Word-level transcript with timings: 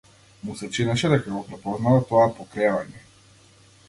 Му 0.47 0.53
се 0.59 0.69
чинеше 0.77 1.11
дека 1.13 1.33
го 1.35 1.41
препознава 1.49 1.99
тоа 2.13 2.25
покревање. 2.39 3.05